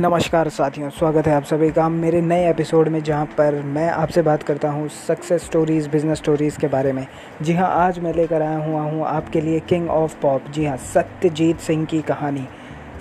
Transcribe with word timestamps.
नमस्कार 0.00 0.48
साथियों, 0.48 0.88
स्वागत 0.90 1.26
है 1.26 1.34
आप 1.34 1.44
सभी 1.44 1.70
का 1.70 1.88
मेरे 1.88 2.20
नए 2.20 2.48
एपिसोड 2.50 2.88
में, 2.88 3.02
जहाँ 3.02 3.24
पर 3.38 3.54
मैं 3.62 3.88
आपसे 3.90 4.22
बात 4.22 4.42
करता 4.42 4.70
हूँ 4.70 4.88
सक्सेस 4.88 5.44
स्टोरीज़ 5.44 5.88
बिज़नेस 5.88 6.18
स्टोरीज़ 6.18 6.58
के 6.58 6.66
बारे 6.66 6.92
में। 6.92 7.06
जी 7.42 7.52
हाँ, 7.52 7.68
आज 7.86 7.98
मैं 7.98 8.12
लेकर 8.14 8.42
आया 8.42 8.58
हुआ 8.58 8.80
हूँ 8.80 9.04
आपके 9.06 9.40
लिए 9.40 9.60
किंग 9.60 9.88
ऑफ़ 9.90 10.16
पॉप 10.20 10.50
जी 10.50 10.64
हाँ, 10.64 10.76
सत्यजीत 10.94 11.60
सिंह 11.60 11.84
की 11.84 12.00
कहानी। 12.02 12.46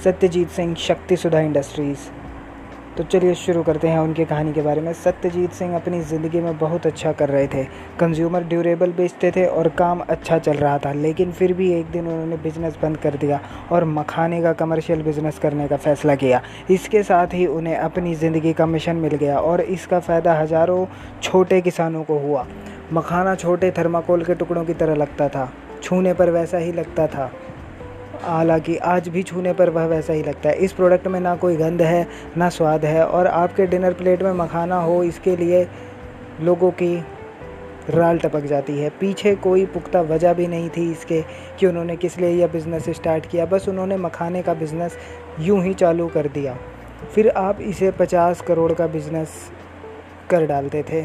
सत्यजीत 0.04 0.50
सिंह, 0.50 0.76
शक्ति 0.76 1.18
सुधा 1.18 1.40
इंडस्ट्रीज़ 1.40 2.10
तो 2.98 3.04
चलिए 3.04 3.34
शुरू 3.36 3.62
करते 3.64 3.88
हैं 3.88 4.00
उनकी 4.00 4.24
कहानी 4.26 4.54
के 4.54 4.62
बारे 4.62 4.82
में। 4.82 4.92
सत्यजीत 4.96 5.52
सिंह 5.54 5.76
अपनी 5.76 6.00
ज़िंदगी 6.02 6.40
में 6.42 6.58
बहुत 6.58 6.86
अच्छा 6.88 7.12
कर 7.12 7.30
रहे 7.30 7.48
थे। 7.48 7.64
कंज्यूमर 8.00 8.44
ड्यूरेबल 8.44 8.92
बेचते 8.92 9.32
थे 9.32 9.46
और 9.48 9.68
काम 9.78 10.00
अच्छा 10.02 10.38
चल 10.40 10.54
रहा 10.54 10.78
था, 10.78 10.94
लेकिन 10.94 11.32
फिर 11.32 11.54
भी 11.54 11.72
एक 11.74 11.92
दिन 11.92 12.08
उन्होंने 12.08 12.38
बिज़नेस 12.38 12.78
बंद 12.82 12.98
कर 12.98 13.16
दिया 13.16 13.40
और 13.72 13.86
मखाने 13.88 14.42
का 14.42 14.54
कमर्शियल 14.56 15.02
बिज़नेस 15.04 15.40
करने 15.40 15.68
का 15.68 15.78
फ़ैसला 15.78 16.16
किया। 16.16 16.42
इसके 16.70 17.04
साथ 17.04 17.34
ही 17.34 17.46
उन्हें 17.48 17.76
अपनी 17.78 18.16
ज़िंदगी 18.16 18.54
का 18.54 18.66
मिशन 18.66 18.96
मिल 18.98 19.16
गया 19.16 19.40
और 19.40 19.62
इसका 19.62 20.00
फ़ायदा 20.00 20.40
हज़ारों 20.42 20.86
छोटे 21.24 21.62
किसानों 21.62 22.04
को 22.04 22.18
हुआ। 22.20 22.46
मखाना 22.94 23.36
छोटे 23.36 23.72
थर्माकोल 23.72 24.24
के 24.24 24.36
टुकड़ों 24.36 24.64
की 24.66 24.74
तरह 24.74 24.96
लगता 24.96 25.28
था, 25.30 25.52
छूने 25.84 26.14
पर 26.14 26.30
वैसा 26.32 26.58
ही 26.58 26.72
लगता 26.72 27.08
था। 27.08 27.32
हालाँकि 28.22 28.78
आज 28.78 29.08
भी 29.08 29.24
छूने 29.24 29.54
पर 29.54 29.70
वह 29.70 29.86
वैसा 29.86 30.14
ही 30.14 30.24
लगता 30.24 30.50
है। 30.50 30.56
इस 30.56 30.74
प्रोडक्ट 30.74 31.08
में 31.08 31.20
ना 31.20 31.36
कोई 31.36 31.56
गंध 31.56 31.82
है, 31.82 32.08
ना 32.38 32.50
स्वाद 32.50 32.86
है 32.86 33.06
और 33.06 33.28
आपके 33.28 33.66
डिनर 33.66 33.94
प्लेट 33.94 34.24
में 34.24 34.32
मखाना 34.34 34.80
हो, 34.80 35.04
इसके 35.04 35.36
लिए 35.36 35.68
लोगों 36.42 36.72
की 36.72 36.96
राल 37.90 38.18
टपक 38.18 38.40
जाती 38.40 38.78
है। 38.80 38.90
पीछे 38.90 39.36
कोई 39.36 39.66
पुख्ता 39.66 40.02
वजह 40.02 40.34
भी 40.34 40.48
नहीं 40.48 40.70
थी 40.70 40.92
इसके 40.92 41.22
कि 41.60 41.66
उन्होंने 41.66 41.96
किस 41.96 42.18
लिए 42.18 42.30
यह 42.30 42.48
बिज़नेस 42.48 42.90
स्टार्ट 42.90 43.26
किया। 43.26 43.46
बस 43.46 43.70
उन्होंने 43.70 43.98
मखाने 43.98 44.42
का 44.42 44.54
बिज़नेस 44.54 44.98
यूँ 45.40 45.62
ही 45.64 45.74
चालू 45.74 46.08
कर 46.08 46.28
दिया। 46.28 46.58
फिर 47.16 47.30
आप 47.30 47.62
इसे 47.62 47.92
पचास 47.92 48.42
करोड़ 48.42 48.72
का 48.74 48.88
बिज़नेस 48.88 49.30
कर 50.30 50.46
डालते 50.46 50.84
थे। 50.84 51.02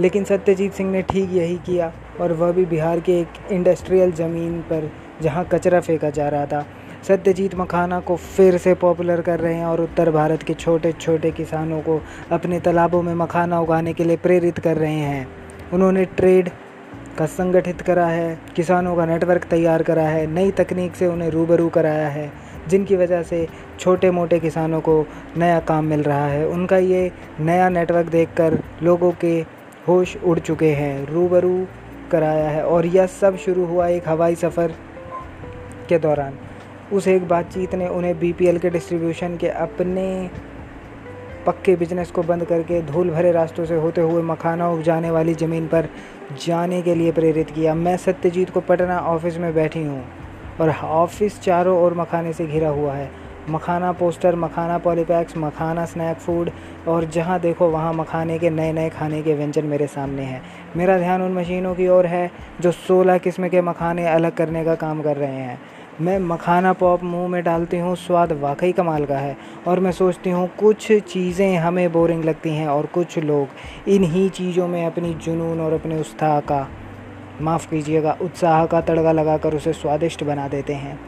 लेकिन 0.00 0.24
सत्यजीत 0.24 0.72
सिंह 0.72 0.90
ने 0.90 1.02
ठीक 1.02 1.32
यही 1.32 1.56
किया 1.56 1.92
और 2.20 2.32
वह 2.32 2.52
भी 2.52 2.64
बिहार 2.66 3.00
के 3.00 3.20
एक 3.20 3.52
इंडस्ट्रियल 3.52 4.12
ज़मीन 4.12 4.60
पर, 4.62 4.90
जहाँ 5.22 5.44
कचरा 5.44 5.80
फेंका 5.80 6.10
जा 6.10 6.28
रहा 6.28 6.46
था। 6.46 6.64
सत्यजीत 7.08 7.54
मखाना 7.54 8.00
को 8.00 8.16
फिर 8.16 8.56
से 8.58 8.74
पॉपुलर 8.74 9.20
कर 9.20 9.40
रहे 9.40 9.54
हैं 9.54 9.66
और 9.66 9.80
उत्तर 9.80 10.10
भारत 10.10 10.42
के 10.42 10.54
छोटे 10.54 10.92
छोटे 10.92 11.30
किसानों 11.30 11.80
को 11.80 12.00
अपने 12.32 12.60
तालाबों 12.60 13.02
में 13.02 13.14
मखाना 13.14 13.60
उगाने 13.60 13.92
के 13.92 14.04
लिए 14.04 14.16
प्रेरित 14.16 14.58
कर 14.58 14.76
रहे 14.76 14.92
हैं। 14.92 15.26
उन्होंने 15.72 16.04
ट्रेड 16.04 16.50
का 17.18 17.26
संगठित 17.26 17.80
करा 17.80 18.06
है, 18.06 18.38
किसानों 18.56 18.96
का 18.96 19.06
नेटवर्क 19.06 19.44
तैयार 19.44 19.82
करा 19.82 20.02
है, 20.02 20.26
नई 20.26 20.50
तकनीक 20.50 20.94
से 20.94 21.06
उन्हें 21.06 21.30
रूबरू 21.30 21.68
कराया 21.68 22.08
है, 22.08 22.30
जिनकी 22.68 22.96
वजह 22.96 23.22
से 23.22 23.46
छोटे 23.78 24.10
मोटे 24.10 24.38
किसानों 24.38 24.80
को 24.80 25.04
नया 25.36 25.58
काम 25.60 25.84
मिल 25.84 26.02
रहा 26.02 26.26
है। 26.26 26.46
उनका 26.46 26.76
ये 26.76 27.10
नया 27.40 27.68
नेटवर्क 27.68 28.06
देखकर 28.06 28.58
लोगों 28.82 29.12
के 29.24 29.59
होश 29.90 30.16
उड़ 30.16 30.38
चुके 30.38 30.70
हैं। 30.74 31.06
रूबरू 31.06 31.66
कराया 32.10 32.48
है 32.50 32.64
और 32.66 32.86
यह 32.88 33.06
सब 33.06 33.36
शुरू 33.38 33.64
हुआ 33.66 33.86
एक 33.88 34.08
हवाई 34.08 34.34
सफ़र 34.34 34.74
के 35.88 35.98
दौरान। 35.98 36.38
उस 36.92 37.08
एक 37.08 37.26
बातचीत 37.28 37.74
ने 37.74 37.88
उन्हें 37.88 38.18
बीपीएल 38.20 38.58
के 38.58 38.70
डिस्ट्रीब्यूशन 38.70 39.36
के 39.36 39.48
अपने 39.48 40.30
पक्के 41.46 41.74
बिज़नेस 41.76 42.10
को 42.10 42.22
बंद 42.22 42.44
करके 42.44 42.80
धूल 42.82 43.10
भरे 43.10 43.32
रास्तों 43.32 43.64
से 43.64 43.74
होते 43.74 44.00
हुए 44.00 44.22
मखाना 44.22 44.70
उपजाने 44.70 45.10
वाली 45.10 45.34
ज़मीन 45.34 45.66
पर 45.66 45.88
जाने 46.46 46.80
के 46.82 46.94
लिए 46.94 47.12
प्रेरित 47.12 47.50
किया। 47.50 47.74
मैं 47.74 47.96
सत्यजीत 47.96 48.50
को 48.50 48.60
पटना 48.60 48.98
ऑफ़िस 49.08 49.38
में 49.38 49.54
बैठी 49.54 49.82
हूँ 49.82 50.04
और 50.60 50.70
ऑफ़िस 50.70 51.40
चारों 51.40 51.78
ओर 51.82 51.94
मखाने 51.94 52.32
से 52.32 52.46
घिरा 52.46 52.68
हुआ 52.68 52.92
है। 52.92 53.10
Makhana 53.48 53.92
poster, 53.92 54.36
makhana 54.36 54.78
polypacks, 54.78 55.36
makhana 55.36 55.84
snack 55.84 56.16
food 56.16 56.50
और 56.88 57.04
जहाँ 57.04 57.38
देखो 57.40 57.68
वहाँ 57.68 57.92
मखाने 57.92 58.38
के 58.38 58.50
नए 58.50 58.72
नए 58.72 58.88
खाने 58.90 59.22
के 59.22 59.34
व्यंजन 59.34 59.64
मेरे 59.64 59.86
सामने 59.86 60.22
हैं। 60.22 60.42
मेरा 60.76 60.98
ध्यान 60.98 61.22
उन 61.22 61.32
मशीनों 61.32 61.74
की 61.74 61.88
ओर 61.88 62.06
है 62.06 62.30
जो 62.60 62.72
16 62.72 63.18
किस्म 63.18 63.48
के 63.48 63.60
मखाने 63.60 64.06
अलग 64.06 64.34
करने 64.34 64.64
का 64.64 64.74
काम 64.74 65.02
कर 65.02 65.16
रहे 65.16 65.34
हैं। 65.34 65.58
मैं 66.00 66.18
मखाना 66.18 66.72
पॉप 66.72 67.02
मुँह 67.02 67.28
में 67.28 67.42
डालती 67.44 67.78
हूँ, 67.78 67.94
स्वाद 67.96 68.32
वाकई 68.32 68.72
कमाल 68.72 69.04
का 69.04 69.16
है 69.16 69.36
और 69.68 69.80
मैं 69.80 69.92
सोचती 69.92 70.30
हूँ 70.30 70.48
कुछ 70.58 70.86
चीज़ें 70.92 71.56
हमें 71.56 71.90
बोरिंग 71.92 72.24
लगती 72.24 72.50
हैं 72.50 72.68
और 72.68 72.86
कुछ 72.86 73.18
लोग 73.18 73.88
इन्हीं 73.88 74.28
चीज़ों 74.30 74.68
में 74.68 74.84
अपनी 74.86 75.14
जुनून 75.14 75.60
और 75.60 75.72
अपने 75.72 76.00
उत्साह 76.00 76.40
का, 76.40 76.66
माफ़ 77.40 77.70
कीजिएगा, 77.70 78.16
उत्साह 78.22 78.66
का 78.66 78.80
तड़का 78.80 79.12
लगाकर 79.12 79.54
उसे 79.54 79.72
स्वादिष्ट 79.72 80.24
बना 80.24 80.48
देते 80.48 80.74
हैं। 80.74 80.98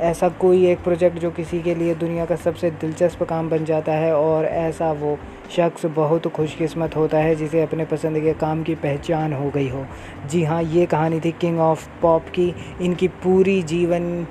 ऐसा 0.00 0.28
कोई 0.28 0.66
एक 0.66 0.78
प्रोजेक्ट 0.78 1.18
जो 1.18 1.30
किसी 1.30 1.60
के 1.62 1.74
लिए 1.74 1.94
दुनिया 1.94 2.24
का 2.24 2.36
सबसे 2.36 2.70
दिलचस्प 2.70 3.22
काम 3.22 3.50
बन 3.50 3.64
जाता 3.64 3.92
है 3.92 4.14
और 4.16 4.44
ऐसा 4.44 4.92
वो 4.92 5.18
शख्स 5.56 5.86
बहुत 5.86 6.26
खुशकिस्मत 6.26 6.96
होता 6.96 7.18
है 7.18 7.34
जिसे 7.34 7.62
अपने 7.62 7.84
पसंद 7.84 8.20
के 8.20 8.32
काम 8.32 8.62
की 8.62 8.74
पहचान 8.74 9.32
हो 9.32 9.50
गई 9.50 9.68
हो। 9.68 9.86
जी 10.30 10.44
हाँ 10.44 10.62
ये 10.62 10.86
कहानी 10.86 11.20
थी 11.20 11.32
किंग 11.32 11.60
ऑफ़ 11.60 11.88
पॉप 12.02 12.28
की। 12.28 12.54
इनकी 12.80 13.08
पूरी 13.08 13.62
जीवन 13.62 14.26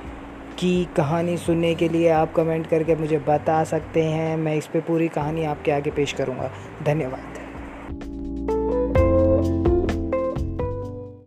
की 0.58 0.88
कहानी 0.98 1.38
सुनने 1.38 1.76
के 1.76 1.90
लिए 1.90 2.10
आप 2.10 2.34
कमेंट 2.34 2.68
करके 2.68 2.96
मुझे 2.96 3.20
बता 3.20 3.64
सकते 3.64 4.04
हैं। 4.04 4.38
मैं 4.38 4.56
इस 4.56 4.68
पर 4.68 4.80
पूरी 4.80 5.08
कहानी 5.08 5.44
आपके 5.44 5.72
आगे 5.72 5.92
पेश 5.92 6.14
करूँगा। 6.14 6.52
धन्यवाद। 6.84 7.41